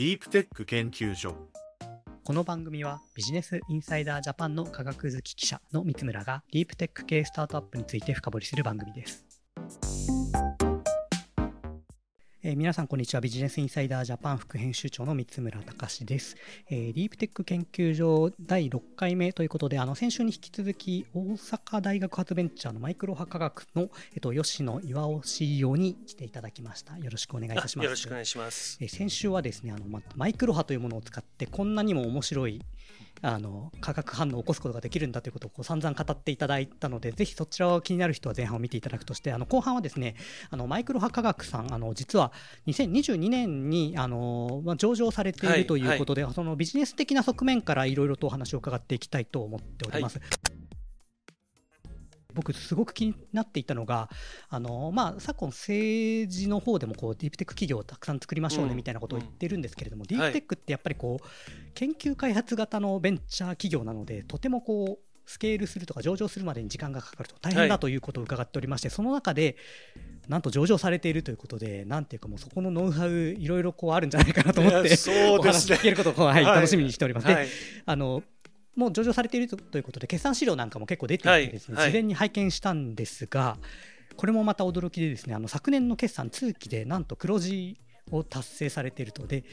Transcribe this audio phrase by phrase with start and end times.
[0.00, 1.36] ディープテック研究所
[2.24, 9.29] この番組はビジネスインサイダージャパンの科学好き記者の三村がディープテック系スタートアップについて深掘りする番組です。
[12.50, 13.20] えー皆さん、こんにちは。
[13.20, 16.36] ビジネスインサイダージャパン副編集長の三村隆です、
[16.68, 26.98] えーディープテック研究所第6回目ということで、あの先週に引き続き、大阪大学発ベンチャーのマイクロ波科学の、えっと、吉野岩尾 CEO に来ていただきました。
[26.98, 27.84] よろしくお願いいたします。
[27.84, 28.78] よろしくお願いします。
[28.80, 32.60] えー先週はですねあの、ま、マイクロ波というものを使ってこんなにも面白い
[33.22, 40.16] あの化学反応を起こすことができるんだということをこう散々語っていただいたのでぜひそちらを気になる人は前半を見ていただくとしてあの後半はですね
[40.50, 42.32] あのマイクロ波科学さんあの実は
[42.66, 50.20] 2022年にあの、まあ、上場されていはいるということで、そのビジネス的な側面からいろいろとお話を伺っていきたいと思っております。
[52.34, 54.08] 僕すごく気になっていたのが
[54.48, 58.76] あの、まあ、昨今政治の方でもこうディープテック企業をたくさん作りましょうねうん。
[58.76, 60.06] みたいなことを言ってるんですけれども、ん。
[60.06, 61.26] ディープテックってやっぱりこう
[61.74, 69.56] 研究開発型のベンチャー企業なのでとてもこうスケールするとか上場するまでに時間がかかると大変だということを伺っておりまして、その中で
[70.28, 75.76] なんと上場されているということでなんていうかもうそこのノウハウいろいろこうあるんじゃないかなと思ってそうおですね。
[75.76, 76.54] 話聞けることを、はいはい。
[76.56, 77.28] 楽しみにしております。
[77.28, 77.46] ではい。
[77.86, 78.24] あの
[78.76, 83.58] もう上場されているとということで、決算資料なんかも結構出ていてですね、はいはい事前に拝見したんですが、
[84.16, 87.78] これもまた驚きでですね、あの昨年の決算通期でなんと黒字
[88.10, 89.44] を達成されているとで、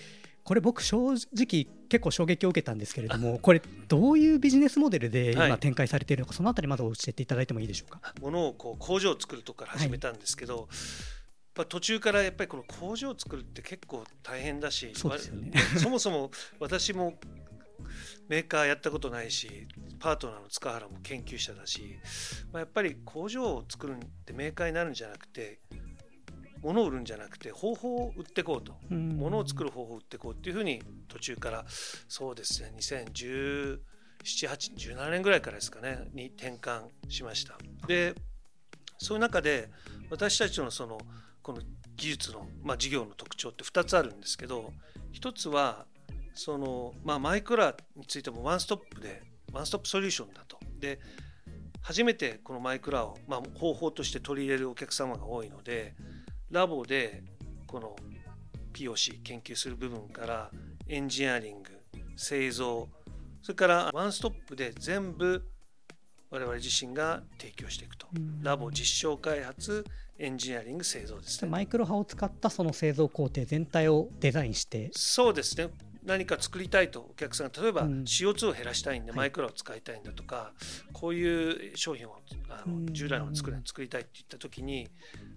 [0.43, 8.13] これ僕正直結構衝撃を受けたんですけれども、 これどういうビジネスモデルではい今展開されているのか、そのあたりまず教えていただいてもいいでしょうか？
[8.21, 10.67] ものをこう工場を作るとこから始めたんですけど、やっ
[11.53, 15.51] ぱ途中からやっぱりこの工場を作るって結構大変だし、そうですよね。
[15.81, 17.17] そもそも私も
[18.27, 19.67] メーカーやったことないし、
[19.99, 21.97] パートナーの塚原も研究者だし、
[22.51, 25.59] まあ、やっぱり工場を作るってメーカーになるんじゃなくて、
[26.61, 28.75] 物を売るんじゃなくて方法を売っていこうと。
[28.91, 31.65] うん物を作る方法を売っていこうっていうふうに途中から
[32.07, 33.79] そうですね2017、
[34.23, 38.13] 8 17年ぐらいからですかねに転換しましたで
[38.97, 39.69] そういう中で
[40.09, 40.97] 私たちのその
[41.41, 41.61] この
[41.95, 44.71] 技術の、まあ、事業の特徴って2つあるんですけど
[45.13, 45.85] 1つは
[46.37, 50.57] その、まあ、マイクラについてもワンストップでワンストップソリューションだと。
[50.79, 50.99] で
[51.81, 55.95] 初めてこのマイクラを、まあ、方法として取り入れるお客様が多いので
[56.51, 57.23] ラボで
[57.65, 57.95] この
[58.73, 60.51] POC 研究する部分から
[60.87, 61.71] エンジニアリング
[62.17, 62.89] 製造
[63.41, 65.47] それからワンストップで全部
[66.29, 68.07] 我々自身が提供していくと。
[68.13, 68.43] うん。
[68.43, 69.85] ラボ実証開発
[70.19, 71.49] エンジニアリング製造ですね。
[71.49, 75.69] マイクロ波を使ったその製造工程全体をデザインして、そうですね
[76.07, 78.03] 何か作りたいとお客さんが例えばうん。
[78.03, 79.17] CO2 を減らしたいんではい。
[79.17, 80.53] マイクロを使いたいんだとか、
[80.93, 82.17] こういう商品を
[82.49, 82.85] あうん。
[82.85, 84.87] の従来のを作る作りたいって言った時に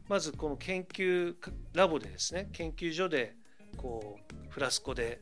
[0.09, 1.35] まずこの研究
[1.75, 3.35] ラボでですね研究所で
[3.77, 5.21] こうフラスコで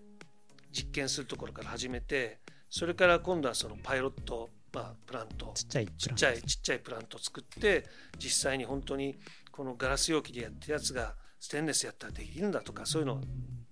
[0.71, 2.39] 実験するところから始めて
[2.71, 7.85] それから今度はそのパイロット、まあ、プラントちっちゃいプランちっちゃいちっちゃいプラントを作って
[8.19, 9.19] 実際に本当に
[9.51, 13.21] このガラス容器でやってるやつがステンレスやったらできるんだとかそういうのを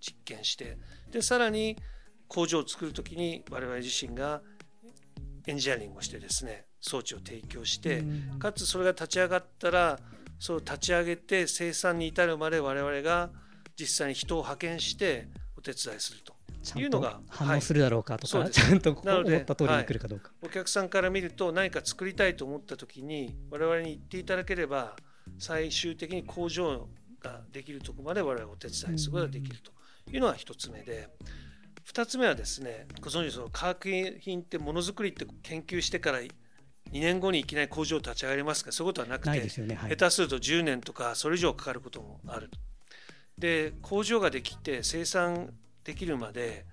[0.01, 0.79] 実験して
[1.11, 1.77] でさらに
[2.29, 4.43] 工場を作る時に我々自身が
[5.47, 8.39] エンジニアリングをしてですね装置を提供してうん。
[8.39, 9.99] かつそれが立ち上がったら
[10.39, 13.31] そう立ち上げて生産に至るまで我々が
[13.79, 16.37] 実際に人を派遣してお手伝いすると
[16.79, 20.33] いうのが反応するだろうかとか、はいちゃんと思った通りに来るかどうか。
[20.43, 24.97] お客さんから見ると何か作りたいと思った時に我々に言っていただければ
[25.39, 26.89] 最終的に工場
[27.21, 29.73] ができるところまで我々がお手伝いすることができると
[30.13, 31.09] いうのが一つ目で
[31.85, 33.89] 二つ目はですねご存知その化学
[34.21, 36.31] 品ってものづくりって研究してから2
[36.93, 39.31] 年後にいきなり工場を立ち上がりますかそういうことはなくて
[39.63, 39.75] ね。
[39.75, 39.91] はい。
[39.91, 42.51] 下手すると10年とかそれ以上かかることもある。
[43.39, 45.53] で工場ができて生産
[45.85, 46.65] できるまで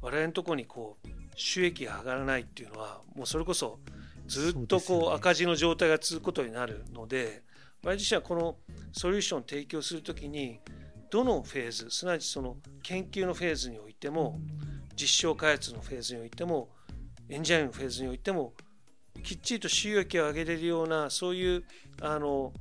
[0.00, 3.78] 我々のところにこう収益が上がらないっていうのはもうそれこそ
[4.26, 7.42] ずっとこう赤字の状態が続くことになるので
[7.82, 8.56] 我々自身はこの
[8.92, 10.60] ソリューションを提供するときに
[11.12, 14.40] どのフェーズすなわちその研究のフェーズにおいても
[14.96, 16.70] 実証開発のフェーズにおいても
[17.28, 18.54] エンジニアリングのフェーズにおいても
[19.22, 21.64] きっちりと収益を上げれるようなそういう
[22.00, 22.54] あの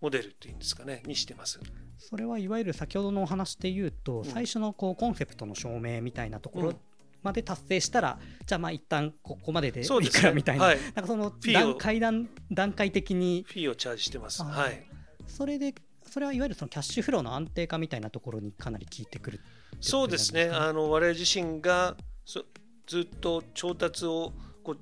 [0.00, 1.60] モデルっていうんですかねにしてます。
[1.98, 6.76] それはいわゆる先ほどのお話で言うと、ん最初のこうコンセプトの証明みたいなところうん
[7.22, 14.42] まで達成したら、じゃあまあ一旦ここまででいいそうですねからみたいな、はいなんかその段階段段階的にフィーをチャージしてます。
[14.42, 14.84] はい。
[15.28, 15.74] それで
[16.12, 19.44] それはいわゆるそのキャッシュフローの安定化みたいなところにかなり効いてくるって
[19.80, 20.50] そうですね。
[20.52, 22.44] あの我々自身がそ
[22.86, 24.78] ずっと調達をこう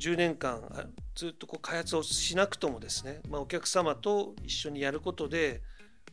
[0.00, 5.62] 10年間あずっとこう開発をしなくともですね、まあ、お客様と一緒にやることで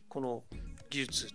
[0.08, 0.44] この
[0.90, 1.26] 技術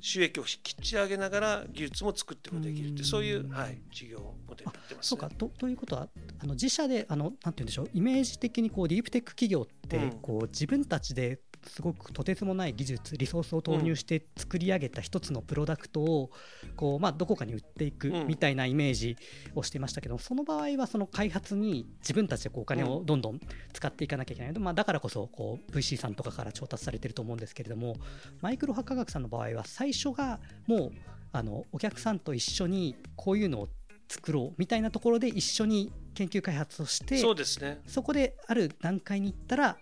[0.00, 5.28] 収益をきっちり上げながら技術も作ってもできるってそういう、はい、事業モデルになってます、ね、そうか。
[5.30, 6.08] とということは
[6.38, 16.30] あの自社であのなんて言うんでしょうイメージ的にこうディープテック企業ってこう、自分たちですごくとてつもない技術リソースを投入して作り上げた一つのプロダクトを
[16.76, 19.16] こう、まあ、どこかに売っていくみたいなイメージ
[19.54, 23.40] をしていましたけどその場合はその開発に自分たちでこうお金をどんどん
[23.72, 27.96] 使っていかなきゃいけない、まあ、だからこそこう VC さんとかから調達されてると思うんですけれども
[28.40, 30.92] マイクロハ科学さんの場合は最初がもう
[31.32, 33.68] あのお客さんと一緒にこういうのを
[34.08, 37.80] 作ろうみたいなところで一緒に研究開発をしてそうですね。
[37.86, 39.76] そこである段階に行ったら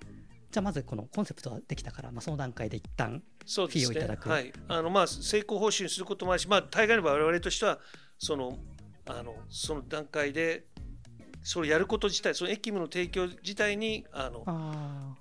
[0.54, 4.28] じゃあまずこのコンセプトができたから、まあ、その段階で一旦フィーをいただく。
[4.28, 7.80] ね、はい、あのまあ成功報酬にすることもあるし、まあ、大概の我々としては
[8.20, 8.56] その
[9.06, 10.66] あのその段階で
[11.42, 14.44] それやること自体その駅務の提供自体にあの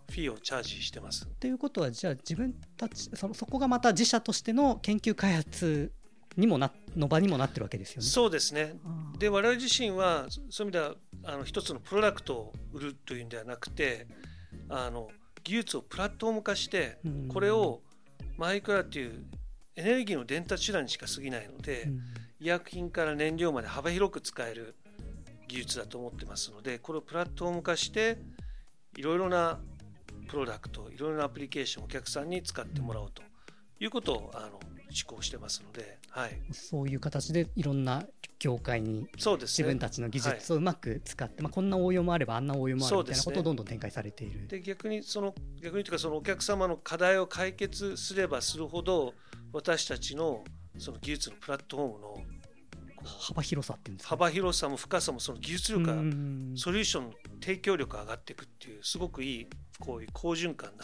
[0.08, 1.26] フィーをチャージしてます。
[1.40, 5.92] ということはじゃあ自分たちそのそこがまた自社としての研究開発
[6.38, 8.08] にもなの場にもなってるわけですよね。
[8.08, 8.76] そうですね。
[9.18, 10.94] で我々自身はそういう意味では
[11.24, 14.06] あの一つのプロダクトを売るというんではなくて
[14.70, 15.10] あの
[15.44, 16.98] 技術をプラットフォーム化して
[17.30, 17.82] これを
[18.38, 19.26] マイクラっていう
[19.76, 21.90] エネルギーの伝達手段にしか過ぎないので
[22.40, 24.76] 医薬品から燃料まで幅広く使える
[25.48, 28.18] 技術だと思ってますのでこれをプラットフォーム化して
[28.98, 29.60] いろいろな
[30.28, 33.22] プロダクトいろいろなアプリケーションをお客さんに使ってもらおうと
[33.80, 34.60] いうことをあの
[34.92, 38.04] 施行してますので、はい、そういう形でいろんな
[38.38, 44.48] 業界に自分たちの技術をうまく使って、ねはい、まあ、こんな応用もあればあんな応用もあるみたいなことをどんどん展開されている。
[44.48, 49.14] で、ね、逆にその逆にというかそのお客様の課題を解決すればするほど
[49.54, 50.44] 私たちの
[50.78, 52.16] その技術のプラットフォームの
[53.06, 55.94] 幅広さっていうんですか、幅広さも深さもその技術力が
[56.56, 59.48] ソリューション提供力が上がっていくっていうすごくいい
[59.80, 60.84] こういう好循環な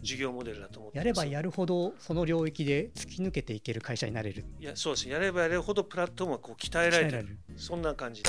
[0.00, 4.44] 事業モデルだと思って、ね、やればやるほどその領域で突き抜けていける会社になれる。
[4.60, 7.38] いやそうですやればやるほどプラットフォームはこう鍛えられてる。
[7.56, 8.22] そんな感じ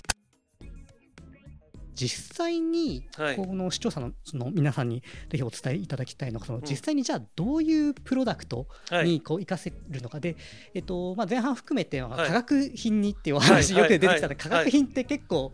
[1.98, 3.04] 実際に
[3.36, 8.68] この視聴者のその皆さんにぜひお伝えいただきたいのがその実際にじゃあどういうプロダクト
[9.04, 10.36] にこう活かせるのかで、
[10.76, 15.52] えっとまあ、前半含めて化学品にっていうお話よく出てきたので化学品って結構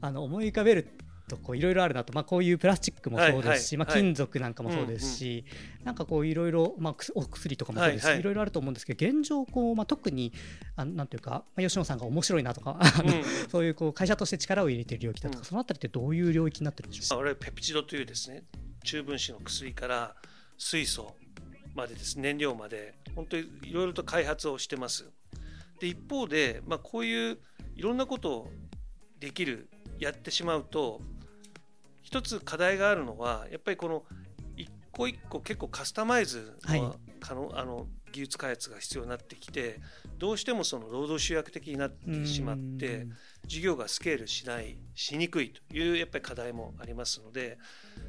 [0.00, 0.88] あの思い浮かべる
[1.26, 5.46] といろいろあるなと、まあ、こういうプラスチックもそうですし、まあ、金属なんかもそうですし、
[5.82, 8.34] なんかこういろいろ、まあ、お薬とかもそうですし、いろい。
[8.34, 10.32] ろあると思うんですけど現状こう、まあ、特に
[10.74, 17.08] あなんていうか、まあ、吉野さんが面白いなとか、うん、そういうこう会社として力を入れている領域だとか、うん、そのあたりってどういう領域になってるんでしょう？
[17.10, 18.42] か、我々ペプチドというですね
[18.82, 20.16] 中分子の薬から
[20.58, 21.14] 水素
[21.76, 22.18] までです。
[22.18, 25.08] 燃料まで本当にいろいろと開発をしてます。
[25.78, 27.38] で一方で、まあ、こういう
[27.76, 28.48] いろんなことを
[29.20, 29.68] できる
[29.98, 31.00] やってしまうと
[32.02, 34.04] 一つ課題があるのはやっぱりこの
[34.56, 39.80] 一個一個結構カスタマイズの,、可能あの技術開発が必要になってきて
[40.18, 43.08] どうしてもその労働集約的になってしまって
[43.44, 47.58] 事業がスケールしないしにくいというやっぱり課題もありますので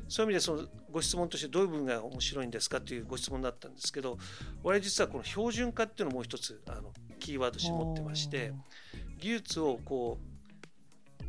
[0.07, 4.19] そういう意味でそのご質問としてどういう部分が面白いんですかというご質問だったんですけど
[4.61, 8.53] 我々実はこの標準化っていうのをもう一つあのキーワードとして持ってまして
[9.17, 10.34] 技術をこう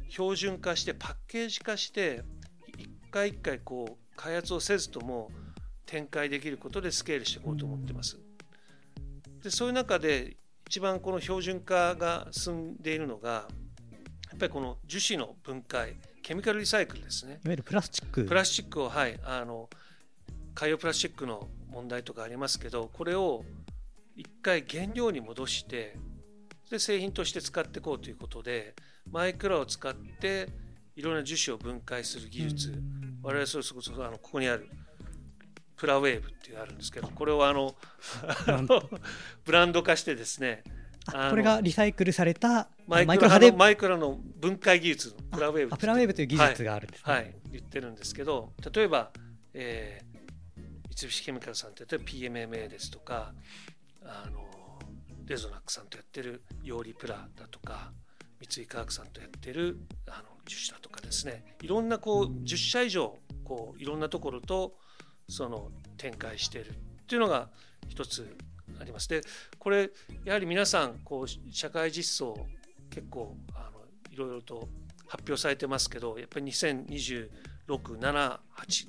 [0.09, 2.23] 標準化してパッケージ化して
[3.17, 5.31] 回一回こう開発をせずとも
[5.87, 8.19] 展開できることでスケールしていこうと思ってます。
[9.43, 10.37] でそういう中で
[10.67, 19.71] 一番この標準化が進んでいるのがやっぱりこの樹脂の分解ケミカルリサイクルですねいわゆるプラスチックプラスチックをはいあの
[20.55, 23.45] 海洋プラスチックの問題とかありますけどこれを
[24.17, 25.97] 一回原料に戻して
[26.71, 28.75] で製品として使っていこうということで
[29.11, 30.49] マイクラを使って
[30.97, 32.83] いろんな樹脂を分解する技術。
[33.23, 34.69] 我々それこそあのここにある
[35.77, 37.75] プラウェーブっていうのがあるんですけどこれをあの
[39.45, 40.63] ブランド化してですね
[41.31, 49.13] これがリサイクルされたマイクラのマイクラの分解技術のプラウェーブプラウェーブという技術があるんですね、はい、はい、言ってるんですけど例えば、
[49.55, 53.35] えー、三菱ケミカルさんって例えば PMMA ですとか
[54.03, 54.46] あの
[55.27, 57.93] レゾナックさんとやってるヨーリプラだとか
[58.41, 64.75] 三井化学さんとやってるあの樹脂だとかですねいろんなこう10社以上こういろんなところと
[65.29, 66.73] その展開してるっ
[67.07, 67.49] ていうのが
[67.89, 68.37] 一つ
[68.81, 69.09] あります。
[69.09, 69.23] で
[69.59, 69.91] これ
[70.25, 72.37] やはり皆さんこう社会実装
[72.91, 73.81] 結構あの
[74.11, 74.69] いろいろと
[75.07, 77.29] 発表されてますけどやっぱり2026、
[77.69, 78.89] 7、8、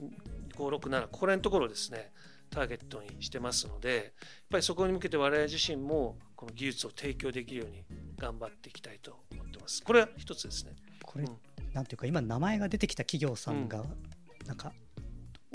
[0.56, 2.12] 567これのところですね
[2.50, 4.04] ターゲットにしてますのでやっ
[4.50, 7.84] ぱりそこに向けて我々自身もこの技術を提供できるように
[8.16, 9.84] 頑張っていきたいと思ってます。
[9.84, 10.76] これは一つですね。
[11.02, 11.38] これ、うん、
[11.74, 13.84] なんていうか今名前が出てきた企業さんが、
[14.46, 14.72] なんか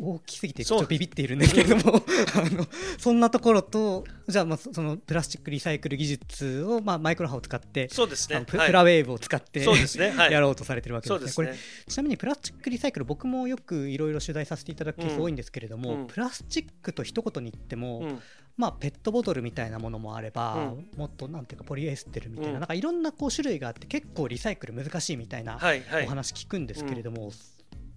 [0.01, 2.03] 大きすぎてちょっとビビっているんですけれども
[2.35, 2.67] あの
[2.99, 8.43] そんなところとじゃあまあそのプラスチックリサイクル技術を、まあ、マイクロ波を使ってそうですね。
[8.45, 9.67] プ,、ラウェーブを使ってね、
[10.11, 11.29] はい、やろうとされてるわけですね。
[11.29, 11.47] すね。
[11.47, 16.07] これちなみにプラスチックリサイクル僕もよくいろいろ取材させていただくケース多いんですけれども、うん。
[16.09, 18.23] プラスチックと一言に言っても、うん
[18.57, 20.91] まあ、ペットボトルみたいなものもあれば、うん。
[20.97, 22.61] もっとなんていうかポリエステルみたいな,、うん。
[22.61, 26.07] なんかいろんなこう種類があって結構リサイクル難しいみたいなはいはい。
[26.07, 27.31] お話聞くんですけれども、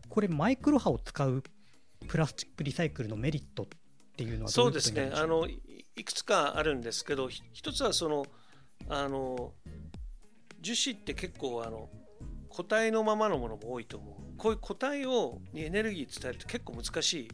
[0.10, 1.44] これマイクロ波を使う
[2.08, 3.68] プラスチックリサイクルのメリットっ
[4.16, 5.12] ていうのはどそうですね。
[5.14, 5.62] あのい
[5.96, 8.26] いくつかあるんですけどひ一つはその
[8.90, 9.54] あの
[10.62, 11.90] 樹脂って結構あの
[12.50, 14.38] 固体のままのものも多いと思う。
[14.38, 17.30] こういう固体をにエネルギー伝えると結構難しい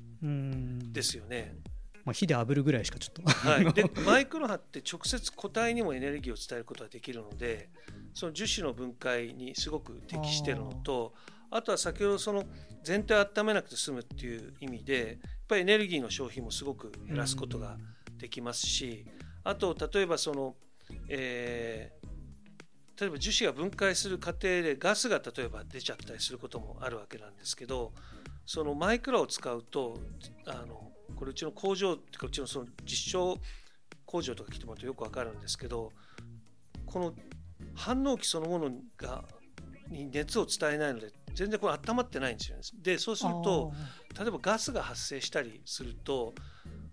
[0.92, 1.56] ですよね。
[2.06, 7.70] まあ、火で炙るぐらいしかちょっと、はい、 でマイクロ波って直接固体にもエネルギーを伝えることができるので
[8.14, 11.14] その樹脂の分解にすごく適しているのと
[11.50, 12.46] あとは先ほどその
[12.84, 17.78] 全体を温めなくて済むっていう意味でやっぱりエネルギーの消費もすごく減らすことが
[18.18, 19.06] できますし
[19.44, 20.56] あと例えばその、
[21.08, 22.12] えー
[23.00, 27.94] 例えば樹脂が分解する過程でガスが例えば出ちゃったりすることもあるわけなんですけど
[28.46, 29.98] そのマイクロを使うと
[30.46, 30.91] あの
[31.22, 33.38] これうちの工場っていうかうちのその実証
[34.08, 35.92] 工場とか来てもらうとよくわかるんですけど
[36.88, 37.14] この
[37.76, 39.24] 反応機そのものが
[39.90, 42.64] に熱を伝えないので全然これ温まってないんですよね。
[42.82, 43.72] でそうすると
[44.20, 46.34] 例えばガスが発生したりすると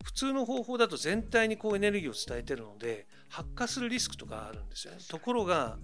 [0.04, 4.98] 普通の方法だと全体にこうエネルギーを伝えてるので発火するリスクとかあるんですよね。
[5.08, 5.78] ところが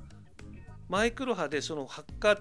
[0.90, 2.36] マイクロ波でその発火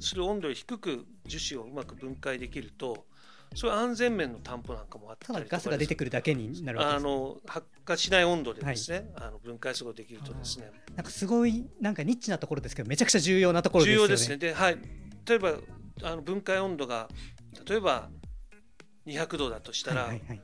[0.00, 3.08] する温度より低く樹脂をうまく分解できると
[3.54, 14.06] そういう安全面の担保なんかもあったりとかただガスが出てくるだけになるわけですあの発火しない温度でですね、あの分解することができるとですねなんかすごいなんかニッチなところですけどめちゃくちゃ重要なところですよね。
[14.06, 14.36] 重要ですね。
[14.36, 14.78] で、はい、
[15.26, 15.54] 例えば
[16.02, 17.08] あの分解温度が
[17.68, 18.08] 例えば
[19.06, 20.42] 200度だとしたら、はいはいはい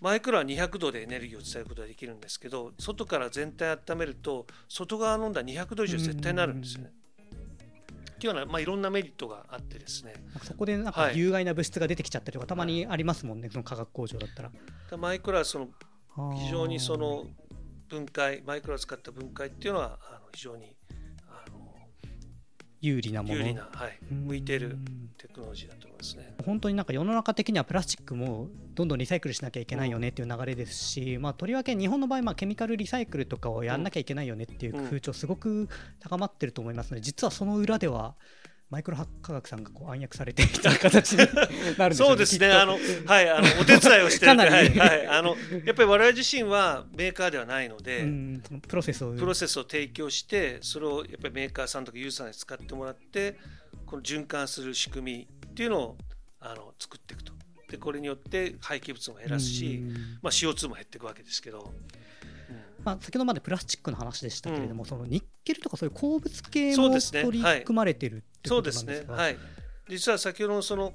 [0.00, 6.90] マイクロは200度でエネルギーを伝えることができるんですけど外から全体温めると外側の温度は200度以上絶対になるんですよね。
[8.24, 10.14] っていうような、まあ、いろんなメリットがあってですね。
[10.42, 11.18] そこでなんかはい。
[11.18, 14.50] 有害な物質が出てきちゃったりとかたまにありますもんね、その化学工場だったら。
[14.90, 15.68] でマイクロはその
[16.34, 17.26] 非常にその
[17.88, 20.74] 分解マイクロを使った分解っていうのはあの非常に
[21.28, 21.74] あの
[22.80, 23.34] 有利なもの。
[23.34, 24.18] 有利な、はい、うん。
[24.26, 24.76] 向いているテ
[25.34, 26.34] クノロジーだと思いますね。
[26.44, 35.68] 本当になんか世の中的にはプラスチックもどんどんリサイクルしなきゃいけないよねっていう流れですし、まあ、とりわけ日本の場合、まあ、ケミカルリサイクルとかをやんなきゃいけないよねっていう風潮すごく
[36.00, 38.14] 高まってると思いますので実はその裏では
[38.70, 41.18] マイクロ科学さんがこう暗躍されていた形に
[41.78, 41.94] なる。
[41.94, 42.72] そうですね、あの
[43.06, 44.38] はい、あのお手伝いをしてはい
[44.76, 48.04] はい、あのやっぱり我々自身はメーカーではないので、
[48.66, 49.12] プロセスを。
[49.12, 53.38] プロセスを提供して、それをやっぱりメーカーさんとかユーザーに使ってもらって、
[53.86, 55.98] この循環する仕組みっていうのを
[56.40, 57.32] あの作っていくと。
[57.70, 59.94] で、これによって廃棄物も減らすし、うん。
[60.22, 61.72] まあ、CO2 も減っていくわけですけど、
[62.84, 69.38] まあ、先ほどまでプラスチックの話でしたけれども、そのニッケルとかそういう鉱物系も取り組まれてるってそうことなんですね、はい、
[69.88, 70.92] 実は先ほどのその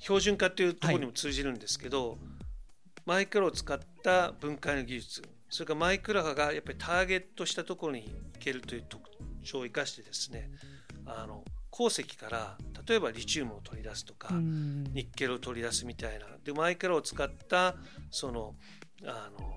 [0.00, 2.18] 標準化というところにも通じるんですけど、
[3.06, 9.08] マイクロを使った分解の技術、それからマイクロ波がやっぱりターゲットしたところに行けるという特
[9.44, 10.50] 徴を生かしてですね、
[11.06, 11.44] あの
[11.76, 14.84] 鉱石から例えばリチウムを取り出すとか、うん。
[14.84, 16.26] ニッケルを取り出すみたいな。
[16.44, 17.74] でマイクロを使った
[18.12, 18.54] その
[19.04, 19.56] あの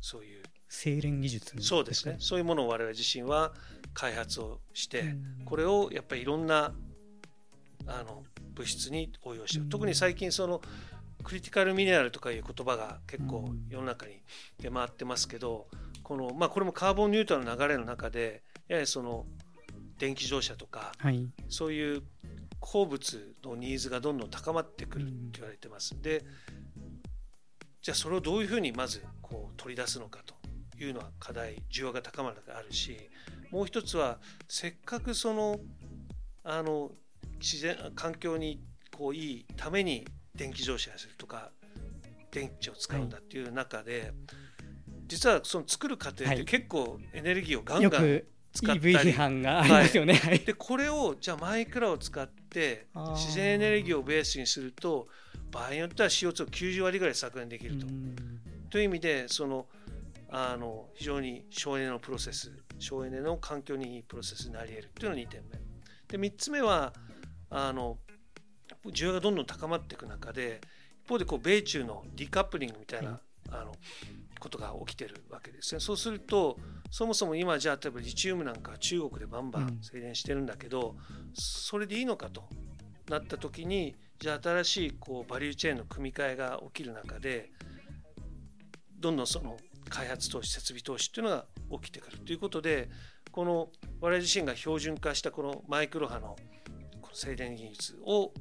[0.00, 2.14] そういう精錬技術そうですね。
[2.20, 3.52] そういうものを我々自身は
[3.92, 5.04] 開発をして、う
[5.42, 5.44] ん。
[5.46, 6.72] これをやっぱりいろんな
[7.88, 8.22] あの
[8.54, 9.68] 物質に応用してる、うん。
[9.68, 10.60] 特に最近その
[11.24, 13.66] クリティカルミネラルとかいう言葉が結構うん。
[13.68, 14.22] 世の中に
[14.60, 15.66] 出回ってますけど
[16.04, 19.26] この、まあ、これもカーボンニュートラルの流れの中でやはりその
[20.00, 21.28] 電気自動車とかはい。
[21.48, 22.02] そういう
[22.58, 26.00] 鉱物のニーズがどんどん高まってくるって言われてます。
[26.00, 26.24] で
[27.82, 30.34] じゃあそれをどういうふうにまずこう取り出すのかと
[30.82, 32.96] いうのは課題需要が高まる中であるし
[33.50, 35.58] もう一つはせっかくその
[36.44, 36.92] あの
[37.38, 38.60] 自然環境に
[38.96, 41.50] こういいために電気自動車にするとか
[42.30, 44.12] 電池を使うんだっていう中で、
[45.08, 46.44] 実はその作る過程ではい。
[46.44, 50.14] 結構エネルギーをガンガンよく使った EV 批り判がありますよね。
[50.14, 55.08] はいでこれをじゃあマイクラを使って自然エネルギーをベースにすると
[55.50, 57.86] 場合によっては CO2 を90割ぐらい削減できると。
[57.86, 58.16] うん
[58.70, 59.66] という意味でその
[60.28, 65.58] あの非常に省エネのプロセス省エネの環境にいいプロセスになり得るというのが2点目。
[66.06, 66.92] で3つ目は
[67.50, 67.98] あの
[68.86, 70.60] 需要がどんどん高まっていく中で
[71.04, 73.20] 一方でこう米中のディカップリングみたいな、はい
[73.52, 73.72] あの
[74.38, 75.80] ことが起きてるわけですね。
[75.80, 76.58] そうすると
[76.90, 80.96] そもそも今じゃあ例えばリチウムなんか中国でバンバン精錬してるんだけど、
[81.34, 82.44] それでいいのかと
[83.08, 87.50] なった時にじゃあ新しいこうバリューチェーンの組み替えが起きる中で
[88.98, 89.56] どんどんその
[89.88, 91.46] 開発投資設備投資っていうのが
[91.80, 92.88] 起きてくるということで
[93.30, 93.68] この
[94.00, 96.36] 我々自身が標準化したこのマイクロ波の
[97.00, 98.32] この静電技術を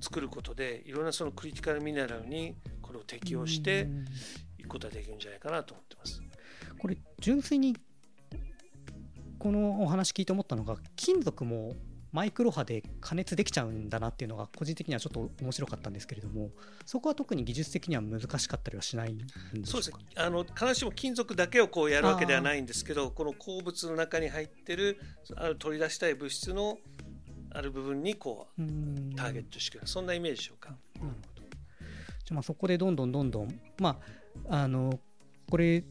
[0.00, 3.88] 作ることでいろんなそのクリティカルミネラルにこれを適用して
[4.58, 6.22] いくことができるんじゃないかなと思ってます。
[6.80, 7.76] これ純粋に
[9.38, 11.74] このお話聞いて思ったのが金属も
[12.12, 16.50] マイクロ波で加熱できちゃうんだなっていうのが個人的にはちょっと面白かったんですけれども
[16.84, 19.24] そこは特に技術的には難しかったりはしないんで
[19.64, 19.92] そうです。
[20.16, 24.98] あの必ずしも金属だけをこうやるわけではないんですけどこの鉱物の中に入ってる
[25.36, 26.78] ある取り出したい物質の
[27.52, 28.62] ある部分にこう
[29.16, 30.70] ターゲットしてくるそんなイメージでしょうか？
[30.70, 31.42] なるほど。
[32.24, 34.00] じゃまあそこでどんどんどんどんま
[34.48, 34.98] ああの
[35.50, 35.84] これ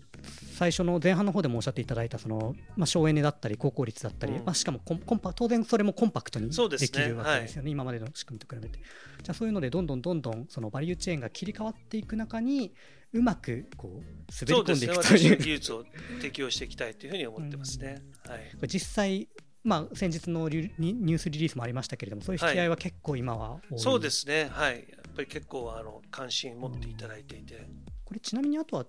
[0.56, 6.56] 最初の前半の方でもおっしゃっていただいたその、まあ、省エネだったり高効率だったり、うん、まあ、しかもコンコンパ当然それもコンパクトにで
[6.88, 8.80] きるわけですよね、はい、今までの仕組みと比べて。
[8.80, 12.74] じゃあそういうのでどんどんどんどんそのバリューチェーンが切り替わっていく中に
[13.14, 14.00] うまくこう
[14.48, 15.84] 滑り込んでいくという、ね、技術を
[16.22, 19.28] 適用していきたいというふうに思ってますね、うん、はい、実際
[19.62, 27.68] まあ、先日のニュースリリースもありましたけれども、そういう引き合いは結構今は、はい、そうですね、はい、やっぱり結構あの関心持っていただいていて。
[28.06, 28.86] これ、ちなみにあとは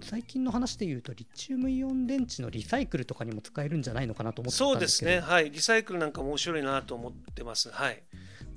[0.00, 5.20] 最近の話でいうとリチウムイオン電池のリサイクルとかにも使えるんじゃないのかなと思ってそうですね。
[5.20, 5.50] はい。
[5.50, 7.70] リサイクルなんか面白いなと思ってます。
[7.70, 8.02] はい。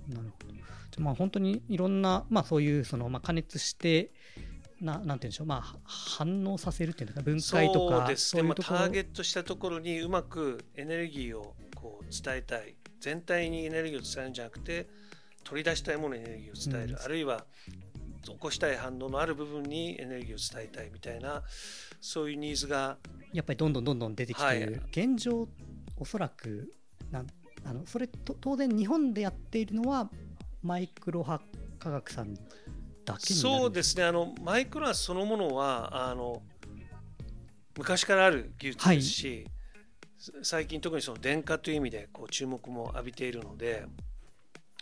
[0.10, 0.48] なるほ
[0.96, 4.12] どまあ本当にいろんなまあそういうそのまあ加熱して
[4.82, 5.48] ななんていうんでしょう。
[5.48, 7.22] まあ反応させるっていうのか。
[7.22, 8.44] 分解とかそうですね。
[8.44, 12.75] まあ、ターゲットしたところにうまくエネルギーをこう伝えたい。
[13.00, 14.88] 全体にエネルギーを伝えるんじゃなくて
[15.44, 17.46] 取り出したいものにエネルギーを伝える、うん、あるいは
[18.34, 21.43] 起こしたい反応のある部分にエネルギーを伝えたいみたいな
[22.01, 22.98] そういうニーズが
[23.34, 25.48] やっぱりどんどんどんどん出てきている、はい、現状
[25.98, 26.74] おそらく
[27.12, 27.27] なん
[27.65, 30.10] あのそれと当然日本でやっているのは
[30.62, 31.41] マイクロ波
[31.79, 32.34] 科学さん
[33.05, 34.03] だけそうですね。
[34.03, 36.41] あのマイクロ波そのものはあの
[37.77, 39.48] 昔からある技術ですし、
[40.34, 43.86] はい、最近特にその電化という意味でこう注目も浴びているので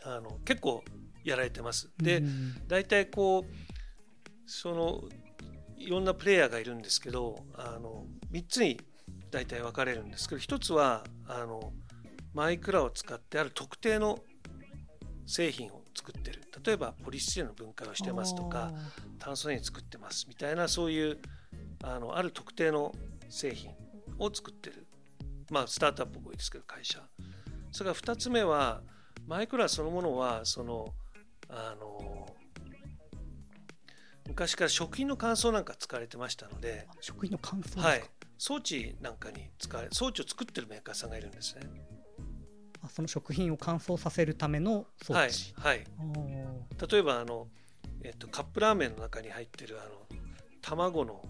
[0.04, 0.84] あの結構
[1.26, 1.90] やられてます。
[1.98, 2.24] で、
[2.68, 3.66] 大体こう
[4.46, 5.04] その
[5.78, 8.80] いろんなプレイヤーがいるんですけどあの3つに
[9.32, 11.74] 大体分かれるんですけど1つはあの
[12.34, 14.20] マイクラを使ってある特定の
[15.26, 16.44] 製品を作ってる。
[16.64, 18.72] 例えばポリスチレンの分解をしてますとか
[19.20, 21.20] 炭素繊維作ってますみたいなそういう
[21.84, 22.94] あのある特定の
[23.30, 23.72] 製品
[24.20, 24.88] を作ってる。
[25.52, 27.00] まあスタートアップも多いですけど会社。
[27.72, 28.82] それから2つ目は
[29.28, 30.94] マイクラそのものはその
[31.56, 32.36] あの
[34.28, 38.04] 昔から食品の乾燥なんか使われてましたので食品の乾燥はい。
[38.38, 41.62] 装置なんかに使われ装置を作ってるメーカーさんがいるんですね。
[42.82, 45.54] あその食品を乾燥させるための装置。
[45.58, 45.86] はい、はい、
[46.92, 47.48] 例えばあの、
[48.04, 50.22] えっと、カップラーメンの中に入ってるあの
[50.62, 51.24] 卵の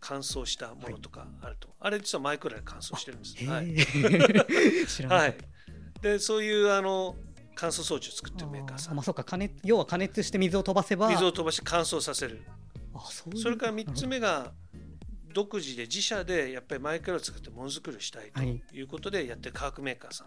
[0.00, 3.44] 乾燥したものとかあると、はい、あれ実はマイクロで乾燥してるんです。
[3.46, 5.36] はい、 はい、
[6.02, 7.16] でそういうあの
[7.60, 8.94] 乾燥装置を作ってるメーカーさん。
[8.94, 11.08] まあ、そうか加熱要は加熱して水を飛ばせば。
[11.08, 12.40] 水を飛ばして乾燥させる。
[12.94, 14.52] あそうそれから3つ目が
[15.34, 18.82] 独自で自社でやっぱりマイクロを使ってものづくりをしたいとい。
[18.82, 20.26] うことでやってる化学メーカーさん。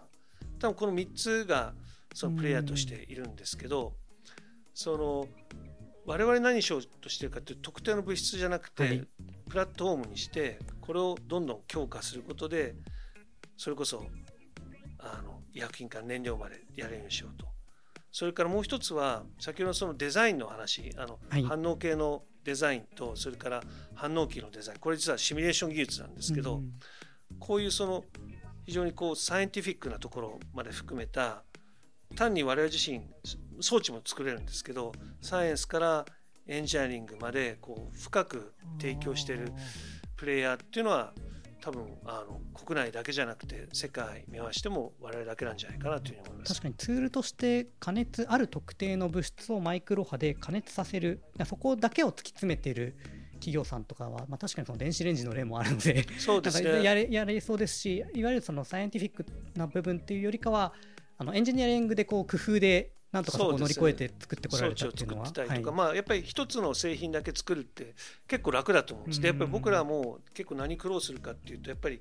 [0.58, 1.72] 多分この3つが
[2.14, 3.94] そのプレイヤーとしているんですけど
[4.74, 5.26] その
[6.04, 9.06] 我々何しようとしてるかというと特定の物質じゃなくて、はい、
[9.48, 12.74] プラットフォームにしてこれをどんどん強化することで
[13.56, 14.04] それこそ
[15.54, 17.46] 医薬品から燃料までやれるようにしようと。
[18.10, 23.62] それからもう一つは先ほどのそのデザインの話あの、はい、反応系のデザインとそれから
[23.94, 24.78] 反応機のデザイン。
[24.78, 26.72] これ実はシミュレーション技術なんですけど、うん、
[27.38, 28.04] こういうその
[28.66, 31.42] 非常にこうサイエンティフィックなところまで含めた
[32.14, 33.02] 単に我々自身
[33.60, 36.04] 装置も作れるんですけどサイエンスから
[36.46, 39.52] エンジニアリングまでこう深く提供している
[40.16, 41.12] プレイヤーっていうのは
[41.62, 46.54] 多分あの国内だけじゃなくて世界見回しても我々だけなんじゃないかなというふうに思います。
[46.54, 51.22] 確かにツールとして加熱ある特定の物質をマイクロ波で加熱させる。
[51.46, 52.96] そこだけを突き詰めている
[53.34, 59.26] 企業さんとかは、まあ、確かにその電子レンジの例もあるのでそうですね、やれやれそうですしいわゆるそのサイエンティフィック
[59.58, 60.72] な部分っていうよりかは
[61.18, 65.30] あのエンジニアリングでこう工夫でなんとかそこを乗り越えて作ってこられたっていうのは？
[65.30, 67.94] とか、まあ、やっぱり一つの製品だけ作るって
[68.26, 69.20] 結構楽だと思うんです。
[69.20, 72.00] でやっぱり僕らも結構何苦労するかっていうとやっぱり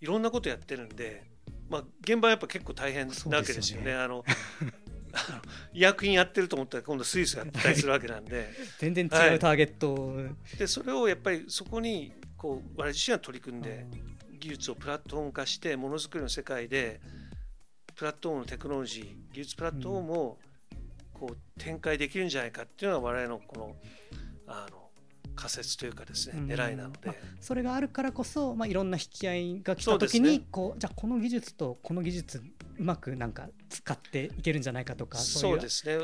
[0.00, 1.24] いろんなことやってるんで、
[1.68, 3.90] まあ、現場はやっぱ結構大変なわけですよね。
[3.90, 4.02] よね。
[4.04, 4.24] あの
[5.72, 8.50] 医薬品やってると思ったら今度スイスやったりするわけなんで。
[8.78, 10.22] 全然違うターゲット、は
[10.54, 13.86] い、でそれをやっぱりそこにこう我々自身が取り組んで
[14.38, 17.00] 技術をプラットフォーム化してものづくりの世界で
[17.94, 20.38] プラットフォームのテクノロジー技術プラットフォームを
[21.20, 23.76] こう展開できるんじゃないかっていうのが我々のこの
[24.46, 24.88] あの
[25.36, 26.46] 仮説というかですね、うん。
[26.46, 30.44] 狙いなので、まあそれがあるからこそ、まあ、いろんな引き合いが来た時に、ね。
[30.50, 32.42] こうじゃあこの技術とこの技術
[32.78, 35.98] うまくなんか使っていけるんじゃないかとかそういですね。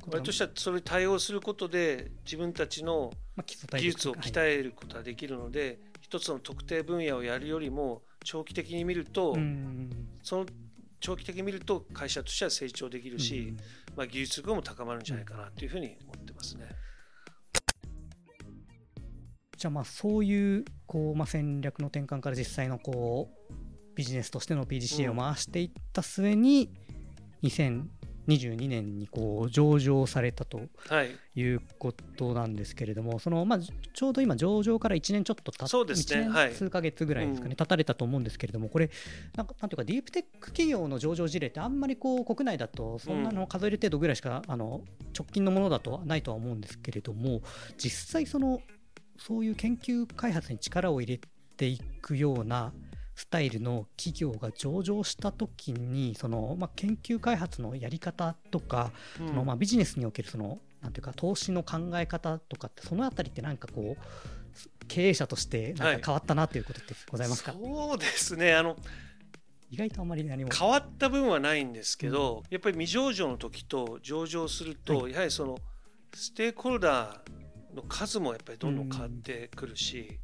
[0.00, 3.80] ことしたらそれに対応することで自分たちの技力。
[3.80, 9.90] 術を鍛はいえることができるので、一つの特定分野をやるよりも長期的に見ると、うん。
[10.22, 10.46] その
[11.06, 13.56] 長期的に見ると会社としては成長できるし、うん
[13.96, 16.64] まあ、技術力も高まるんじゃないかなというふうに思ってますね。
[19.56, 23.54] じゃあまあそういうこう、まあ、戦略の転換から実際のこう
[23.94, 26.74] ビジネスとしての PDCA を回していった末に、
[28.28, 36.28] 2022年にこう上場されたとはい、いうことなんですけれども、そのまあ、ちょうど今、上場から1年ちょっと経っそうですね。
[36.28, 36.48] 1はい。
[36.48, 37.56] 年数ヶ月ぐらいですかね、うん。
[37.56, 38.90] 経たれたと思うんですけれども、これ、
[39.36, 44.82] なんかなんていうか、ディープテック企業の上場事例って、あんまりこう国内だと、そんなの数える程度ぐらいしか、あの
[45.16, 47.42] 直近のものだとないとは思うんですけれども、
[47.78, 48.60] 実際その、
[49.18, 51.20] そういう研究開発に力を入れ
[51.56, 52.72] ていくような
[53.16, 59.28] スタイルの企業が上場したときに、そのまあ、研究開発のやり方とか、うん。
[59.28, 68.54] そのまあビジネスにおけるそのなんていうか投資の考え方とかってそのあたりってなんかこう経営者としてなんか変わったなということってございますか、そうですね。
[68.54, 68.76] あの
[69.70, 70.50] 意外とあんまり何も。
[70.52, 75.58] 変わった分はないんですけど、やっぱり未上場の時と上場すると、はやはりその
[76.14, 80.16] ステークホルダーの数もやっぱりどんどん変わってくるし、やっ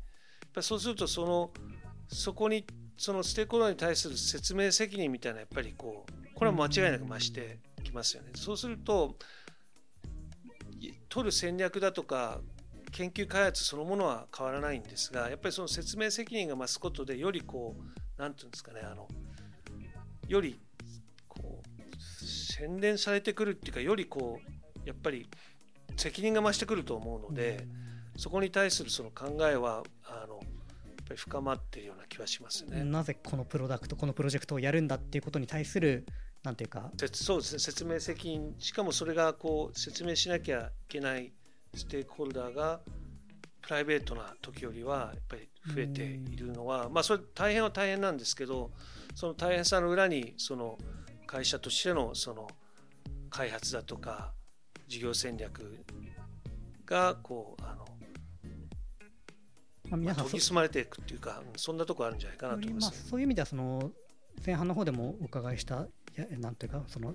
[0.53, 1.51] ぱりそうするとその
[2.07, 8.31] そこにそのステークホルダーに対する説明責任みたいなやっぱりこうこれは間違いなく増してきますよね。
[8.35, 9.17] そうすると
[10.81, 12.41] い取る戦略だとか
[12.93, 19.09] 研究開発そのものは変わらないんですがやっぱりその説明責任が増すことでよりこうなんていうんですかねあの
[20.29, 20.61] より
[21.29, 25.27] こう洗練されてくるっていうかよりこうやっぱり
[25.97, 27.67] 責任が増してくると思うので、
[28.17, 30.47] そこに対するその考えはあのや
[31.03, 32.85] っぱり深まっているような気はしますね。
[32.85, 36.07] なぜこのプロダクトこのプロジェクトをやるんだっていうことに対する
[36.43, 41.33] なんていうかせそうですね説明責任しかもそれがこう説明しなきゃいけない
[41.75, 42.81] ステークホルダーが
[43.61, 48.73] プライベートな時よりはやっぱり増えているのはまあそれ大変は大変なんですけど
[49.15, 50.79] その大変さの裏にその
[51.27, 52.49] 会社としてのその
[53.31, 54.33] 開発だとか
[54.89, 55.85] 事業戦略
[56.85, 57.87] がこうあの
[59.93, 62.85] まあ、皆さんそ研ぎ澄まれていくっていうかうんそんなとこあるんじゃないかなと思います。
[62.85, 63.91] まあそういう意味ではその
[64.45, 67.15] 前半の方でもお伺いしたいやなんていうかその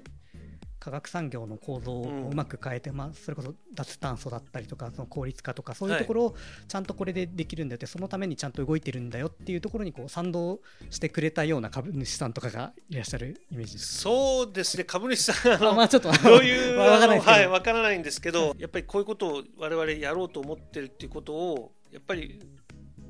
[0.79, 6.35] 化学産業の構造をうまく変えて、まあ、それこそ脱炭素だったりとかその効率化とかそういうところを
[6.67, 10.59] ちゃんとこれでできるんだよって、そのためにちゃんと動いてるんだよっていうところにこう賛同
[10.89, 14.83] してくれたような株主さんとかがいらっしゃるイメージですそうですね。
[14.87, 17.31] 株主さんあまあちょっとどういう、 わからないですけど。
[17.31, 22.39] はい、わからないんですけど、やっぱりこういうことを我々やろうと思ってるっていうことを、やっぱり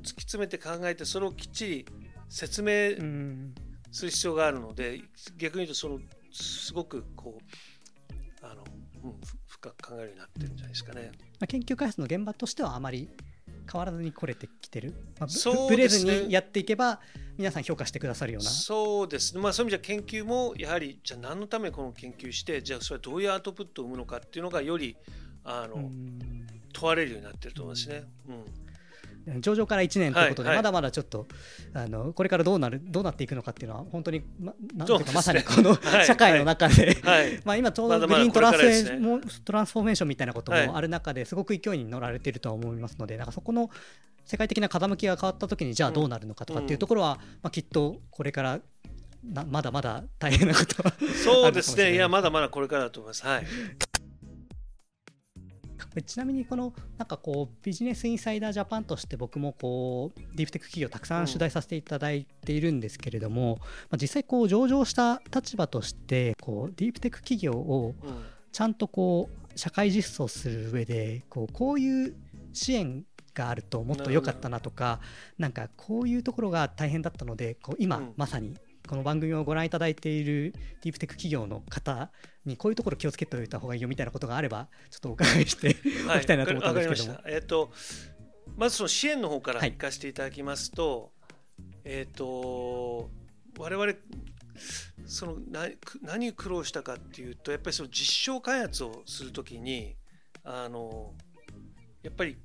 [0.00, 1.86] 突き詰めて考えて、それをきっちり
[2.30, 3.54] 説明うん
[3.92, 5.02] する必要があるので、
[5.36, 5.98] 逆に言うと、その
[6.32, 8.64] すごくこう、あの、
[9.04, 11.10] うん、ふ深く考えるようになってるんじゃないですかね。
[11.38, 13.10] まあ、研究開発の現場としてはあまり
[13.70, 17.00] 変わらずに来れてきてる、まあぶそうぶれずですねにやっていけば
[17.36, 18.48] 皆さん評価してくださるような。
[18.48, 24.96] そうですね、まあ、そういう意味じゃ研究もやはりじゃあ何のためにこの研究してじゃあそれはどういうアウトプットを生むのかっていうのがより
[25.44, 26.46] あの、うん。
[26.72, 28.04] 問われるようになってると思いますね。
[28.28, 28.67] うん
[29.40, 31.26] 上場から1年ということで、まだまだちょっと
[31.74, 37.40] あのこれからどうなるどうなっていくのかっていうのは本当に、ま、なんていうかまさにこのはい社会の中で、はい。
[37.44, 40.66] まあ今ちょうどグリーントランストランスフォーメーションみたいなことはい。
[40.66, 43.70] もある中ですごく勢いに乗られているとは思いますのでなんかそこの
[44.24, 48.60] 世界的な風向きが変わった時にじゃあどうなるのかとかっていうところは、まあ、きっとこれから
[49.24, 50.92] なまだまだ大変なことは
[51.24, 53.26] そうですね、いや、まだまだこれからだと思います。
[53.26, 53.46] はい。
[56.04, 63.58] ちなみにこのなんかこうビジネスインサイダージャパンとして僕もこうディープテック企業たくさん取材させていただいているんですけれども、
[63.90, 68.24] まあ、実際こう上場した立場としてこうディープテック企業をうん。
[68.52, 72.14] ちゃんとこう社会実装する上でこうこういう
[72.52, 75.00] 支援があるともっと良かったなとか
[75.38, 78.12] なんかこういうところが大変だったのでこう今うん。
[78.16, 78.56] まさに
[78.88, 82.10] この番組をご覧いただいているディープテック企業の方
[82.46, 85.76] にこういうところ気をつけておいた方がいいよみたいなことがあればちょっとお伺いして
[86.16, 87.30] おきたいなと思ったんですけどもま。
[87.30, 87.70] えっ、と、
[88.56, 91.12] まずその支援の方からはい行かせていただきますと、
[91.84, 93.10] えっ、と、
[93.58, 93.92] 我々、
[95.04, 95.36] その
[96.02, 99.96] 何苦労したかっていうと、やっぱりその実証開発をするときに、
[100.44, 101.12] あの、
[102.02, 102.38] やっぱり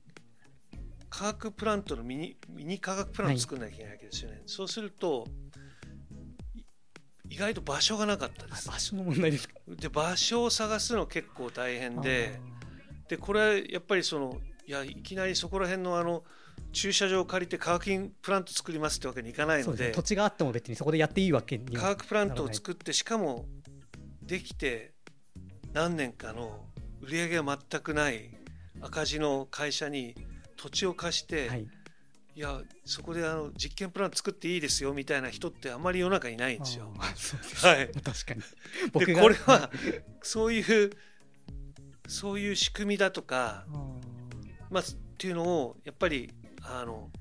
[1.09, 4.41] 科学プラントのミニミニ科学プラントを作らなきゃいけないわけですよね。
[4.45, 5.42] そうすると、い
[7.33, 8.69] 意外と場所がなかったです。
[8.69, 9.55] 場所の問題ですか？
[9.67, 12.39] で場所を探すの結構大変で
[13.07, 16.23] でこれはやっぱりそのいやいきなりそこら辺のあの
[16.71, 23.45] 駐車場を借りて化学品プラント作りますってわけにいかないので、土地があっても別にそこでやっていいわけに化学プラントを作ってしかも
[24.21, 24.93] できて
[25.73, 26.65] 何年かの
[27.01, 28.29] 売り上げが全くない
[28.81, 30.15] 赤字の会社に
[30.55, 31.67] 土地を貸して、はい、
[32.35, 36.91] いやそこであの実験プラン作っていいですよみたいな人ってあんまり世の中にないんですよ。
[37.15, 37.65] す。
[37.65, 39.05] はい、 確かに。
[39.05, 39.69] でこれは
[40.23, 40.91] そういう
[42.07, 43.65] そういう仕組みだとか、
[44.71, 44.85] まあ、っ
[45.17, 47.11] ていうのをやっぱりあの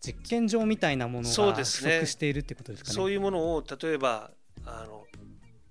[0.00, 2.94] 実験場みたいなものが不足しているってことですかね。
[2.94, 4.32] そういうものを例えば
[4.64, 5.06] あの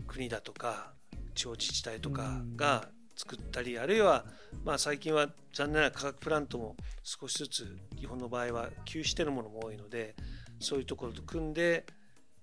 [0.07, 0.93] 国だとか
[1.35, 2.89] 地方自治体とかが
[3.19, 4.23] 作ったりあるいは、
[4.63, 10.15] まあ、最近は残念な化学プラントも少しずつ日本の場合は休止してるものも多いので
[10.61, 11.85] そういうところと組んで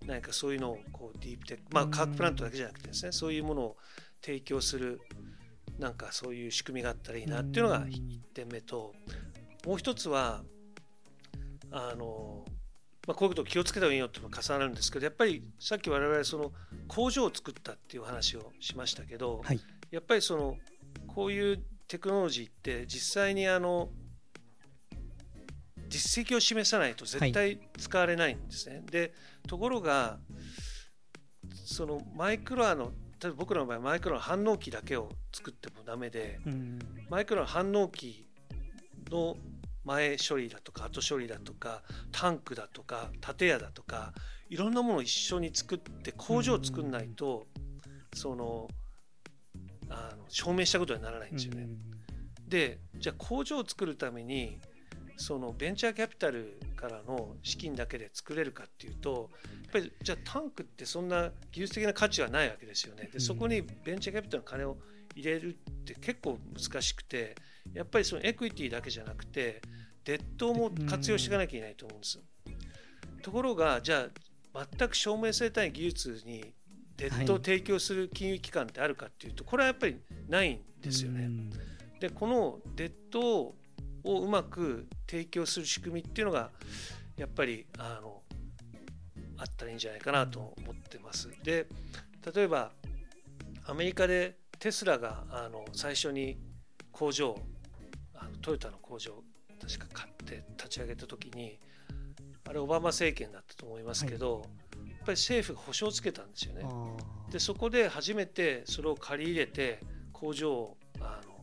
[0.05, 3.77] 何かそういうのをこうディープテック、まあ、化学プラントだけじゃなくてですねそういうものを
[4.23, 5.01] 提供する
[5.79, 8.93] なんかそういう仕組みがあったらいいなっていうのが1点目と
[9.65, 10.43] もう一つは
[11.71, 12.45] あの、
[13.07, 16.53] まあ、こういうことを気をつけた方がいいよっていうのが重なるんですけどやっぱりさっき我々その
[16.87, 20.57] 工場を作ったっていう話をしましたけど、はい、やっぱりその
[21.07, 23.89] こういうテクノロジーって実際にあの
[25.89, 28.77] 実績を示さないと絶対使われないんですね。
[28.77, 29.15] はい、で
[29.47, 30.19] ところが
[31.65, 38.27] そのマイクロアの例えば僕らの場合マイクロの反応機だけを作ってもダメで、うん、マイクロの反応機
[39.11, 39.37] の
[39.85, 44.13] 前処理だとか後処理だとかタンクだとか建屋だとか
[44.49, 47.47] いろんなものを一緒に作って工場を作んないと、
[48.15, 48.69] その
[49.89, 51.69] あの証明したことにならないんですよね。
[52.49, 54.59] でじゃあ工場を作るために
[55.17, 59.31] そのベンチャーキャピタルからの資金だけで作れるかっていうと
[59.65, 63.09] やっぱりじゃあタンクってそんな技術的な価値はないわけですよね。
[63.13, 64.77] でそこにベンチャーキャピタルの金を
[65.15, 67.35] 入れるって結構難しくて
[67.73, 69.63] やっぱりそのエクイティだけじゃなくて
[70.05, 72.21] デッドも活用していかなきゃいけないと思うんです。
[73.23, 74.09] ところがじゃ
[74.55, 76.55] あ全く証明されたい技術に
[76.97, 79.97] デッドを提供する金融機関ってあるかっていうとこれはやっぱり
[80.29, 81.31] ないんですよね。
[82.01, 83.55] でこのデッドを
[84.05, 86.51] うまく提供する仕組みっていうのが
[87.17, 88.23] やっぱりあの
[89.39, 91.29] あったらいいんじゃないかなと思ってます。
[91.43, 91.67] で
[92.35, 92.73] 例えば
[93.65, 96.39] アメリカでテスラがあの最初に
[96.93, 97.39] 工場
[98.15, 99.23] あのトヨタの工場
[99.61, 101.59] 確か買って立ち上げた時に
[102.49, 104.49] あれオバマ政権だったと思いますけど、はい、
[105.07, 106.65] ぱり政府が保証をつけたんですよね。
[107.31, 109.81] でそこで初めてそれを借り入れて
[110.13, 111.37] 工場をあの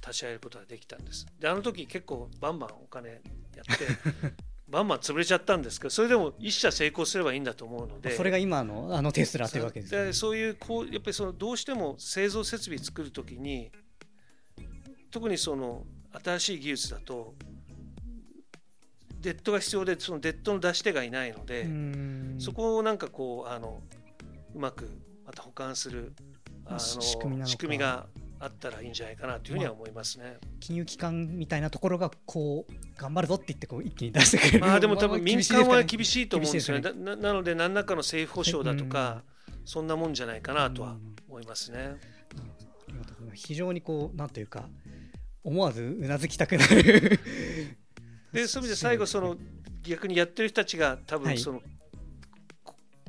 [0.00, 1.26] 立ち上げることができたんです。
[1.38, 3.86] であの時結構バンバンお金やって
[4.68, 13.70] バンバン潰れちゃったんですけどそれでも一社成功すればいいんだと思うのでそれが今のあのテスラというわけです、ね、でそういうこうやっぱりそのどうしても製造設備作るときに
[15.10, 15.86] 特にその
[16.24, 17.34] 新しい技術だと
[19.24, 21.66] デッドが必要でそのデッドの出し手がいないので
[22.38, 23.80] そこをなんかこうあの
[24.54, 26.14] うまくまた保管する
[26.66, 28.06] あの仕組みが
[28.38, 34.60] あったらいいんじゃないかなというふうには思いますね、まあ、金融機関みたいなところがこう頑張るぞって言ってこう一気に出してくれる。
[34.60, 39.22] まあでも多分民間は厳しいと思うんですよね、ね、ななので何らかの政府保障だとか、
[39.64, 41.96] そんなもんじゃないかなとは思いますね。
[43.32, 44.68] 非常にこうなんというか
[45.42, 47.20] 思わずうなずきたくなる
[48.34, 49.36] でそういう意味で最後その
[49.82, 51.66] 逆にやってる人たちが多分その、はい、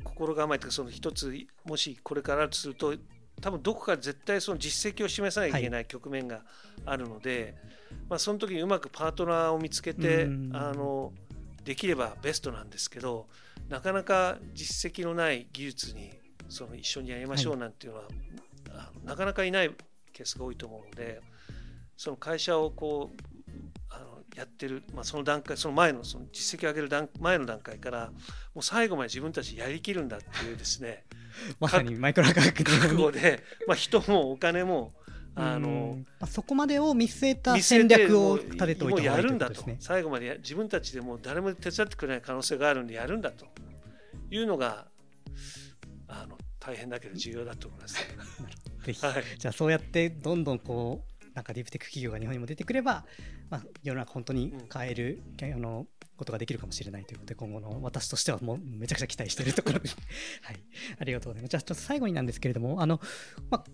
[0.04, 1.34] 心構えというかその一つ
[1.64, 2.94] もしこれからとすると
[3.40, 6.42] 多分どこか絶対その実績を示さなきゃいけない局面が
[6.86, 11.12] あるので、はい、まあ、その時にうまくパートナーを見つけてあの
[11.64, 13.26] できればベストなんですけど
[13.68, 16.12] なかなか実績のない技術に
[16.48, 19.70] その一緒にやりましょうなんていうのは、はい、なかなかいない
[20.12, 21.20] ケースが多いと思うので
[21.96, 23.35] その会社をこう
[24.36, 28.10] やってる、まあ、その段階その前のその実績を上げる段前の段階から
[28.54, 31.04] もう最後まで自分たちやりきるんだっていうですね。
[31.60, 34.94] まさにマイクロ価格覚悟で、まあ、人もお金も
[35.34, 43.46] あのそこまでを見据えた戦略を立てておいた方がいいやるんだと、最後まで自分たちでも誰も手伝ってくれない可能性があるんでやるんだと。
[44.30, 44.86] いうのが
[46.08, 47.98] あの大変だけど重要だと思います。
[48.86, 53.04] はい、じゃあそうやってどんどんこうなんかディープテック企業が日本にも出てくれば、
[53.50, 59.96] まあ、世の中本当に変える、うん、あのことができるかもしれないということで今後の私としてはもうめちゃくちゃ期待しているところです。
[60.42, 60.56] はい、
[60.98, 61.50] ありがとうございます。
[61.50, 63.00] じゃあちょっと最後になんですけれどもあの、
[63.50, 63.64] まあ、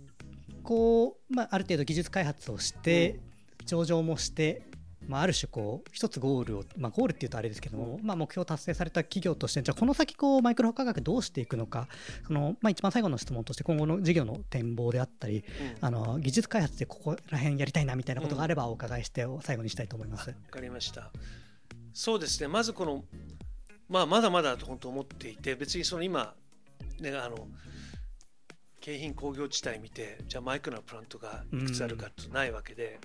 [0.62, 3.20] こう、まあ、ある程度技術開発をして、
[3.64, 4.62] 上場もして
[5.08, 11.88] まあ、ある種こう一つゴールを、まあ、ゴールっていうとあれですけども、まあ、目標達成された企業としてじゃあこの先こうマイクロ価格どうしていくのか
[12.26, 15.42] その、まあ、一番最後の質問として今後の事業の展望であったり、うん
[15.80, 20.30] あの技術開発でここら辺やりたいなみたいなことがあればお伺いして最後にしたいと思います。
[20.30, 21.10] わかりました。
[21.92, 22.48] そうですね。
[22.48, 23.04] まずこの
[23.88, 26.34] まあまだまだと本当思っていて、別にその今
[27.00, 27.46] ねあの
[28.80, 33.00] 京浜工業地帯見て、じゃあマイクロなプラントがいくつあるかとないわけで、やっ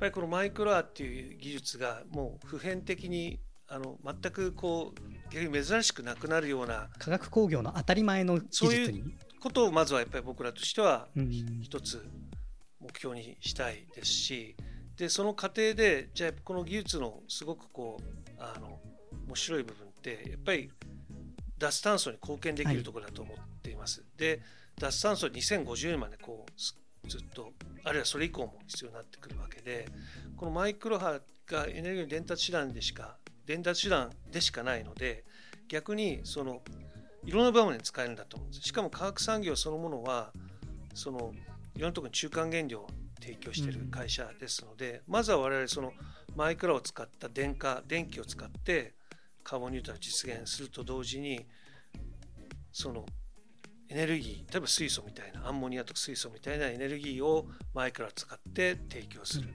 [0.00, 12.04] ぱりこのマイクロアっていう技術がもう普遍的にあの全くこう逆に珍しくなくなるような化学工業の当たり前の技そういう術にことをまずはやっぱり僕らとしてはうん一つ
[12.80, 14.56] 目標にしたいですし
[14.96, 18.80] でその過程でじゃあこの技術のすごくこうあの
[19.28, 20.70] 面白い部分ってやっぱり
[21.58, 24.04] 脱炭素に貢献できるところだと思っています。
[24.16, 24.40] で
[24.78, 27.52] 脱炭素2050年までこうすずっと
[27.84, 29.86] あるいはそれ以降も必要になってくるわけで
[30.36, 35.24] このマイクロ波がエネルギーの伝達手段でしか伝達手段でしかないので
[35.68, 36.62] 逆にその
[37.24, 38.62] いろんな場面で使えるんだと思うんです。
[38.62, 40.32] しかも化学産業そのものは
[40.94, 41.32] その
[41.76, 42.88] いろんなところに中間原料を
[43.20, 45.92] 提供している会社ですので、まずは我々その
[46.34, 48.94] マイクロを使った電化電気を使って
[49.42, 51.46] カーボンニュートラルを実現すると同時に
[52.72, 53.04] その
[53.90, 59.52] エネルギー例えば水素みたいなアンモニアとか水素みたいなエネルギーをマイクロを使って提供する、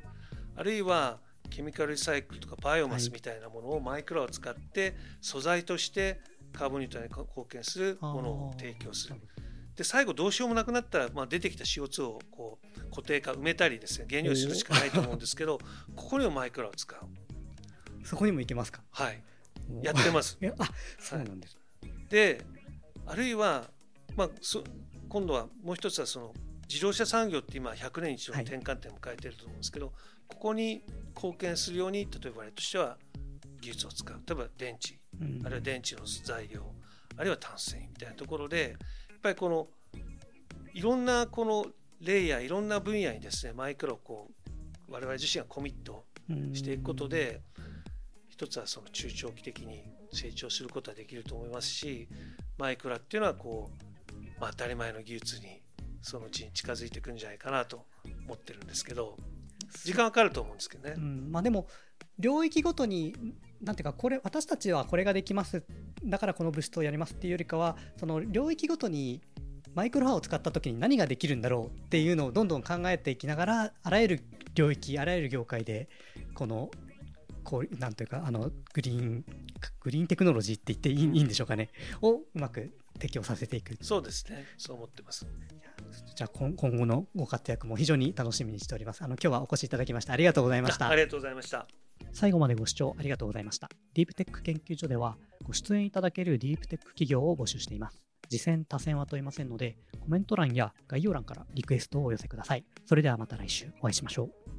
[0.55, 1.19] あるいは
[1.49, 6.19] ケミカルリサイクルとかバイオマスみたいなものをマイクロを使って素材として
[6.51, 9.15] カーボンニュートラルに貢献するものを提供する。
[9.75, 15.59] で最後どうしようもなくなったら、まあ、出てきた CO2 をこう固定化埋めたりですね原料にするしかないと思うんですけど
[15.95, 16.99] ここにもマイクロを使う。
[18.05, 18.81] そこにも行けますか？
[18.91, 19.21] はい。
[19.81, 20.37] やってます。
[20.59, 20.69] あ
[20.99, 21.57] そうなんです、
[22.09, 22.45] で
[23.05, 23.69] あるいは、
[24.15, 24.63] まあ、そ
[25.09, 26.33] 今度はもう一つはその
[26.67, 29.93] 自動車産業って今100年一度の転換点を迎えていると思うんですけど、
[30.27, 30.83] ここに
[31.15, 32.97] 貢献するように例えば我々としては
[33.61, 34.21] 技術を使う。
[34.27, 35.45] 例えば電池うん。
[35.45, 36.61] あるいは電池の材料
[37.17, 38.75] あるいは炭繊維みたいなところで
[39.09, 39.67] やっぱりこの
[40.73, 41.65] いろんなこの
[42.01, 44.27] レイヤーいろんな分野にですねマイクロをこ
[44.89, 46.03] う我々自身がコミット
[46.53, 47.41] していくことで
[48.29, 52.09] 一つはその中長期的に成長することができると思いますし
[52.57, 53.84] マイクラっていうのはこう、
[54.39, 55.61] まあ、当たり前の技術に
[56.01, 57.85] そのうちに近づいていくんじゃないかなと
[58.25, 59.17] 思ってるんですけど
[59.83, 60.95] 時間はかかると思うんですけどね。
[60.97, 60.99] う。
[60.99, 61.31] ん。
[61.31, 61.67] まあ、でも
[62.19, 63.15] 領域ごとに
[63.61, 65.63] なんていうかこれ私たちはこれができます。
[66.03, 69.21] だからこの物質をやりますっていうよりかはその領域ごとに
[69.73, 75.89] マイクロ波を使った時に何ができるんだろうっていうのをどんどん考えていきながらあらゆる領域あらゆる業界で
[76.33, 76.69] この
[77.43, 79.25] こうなんというかあのグリーン
[79.81, 81.69] グリーンテクノロジーって言っていいいいんでしょうかね。
[82.01, 85.27] をうまく適用させていくそうですねそう思ってます。
[86.15, 91.67] じゃあ今今後のご活躍も非常に楽しみにしておりますあの今日はお越しいただきましてありがとうございましたあありがとうございました。
[92.11, 93.69] 最後までご視聴ありがとうございました。
[93.93, 98.01] ディープテック研究所では、ご出演いただけるディープテック企業を募集しています。
[98.29, 102.65] 次戦多戦は問いませんので、コメント欄や概要欄からリクエストをお寄せください。
[102.85, 104.54] それではまた来週お会いしましょう。